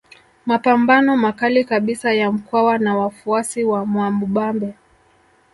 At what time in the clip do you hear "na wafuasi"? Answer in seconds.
2.77-3.63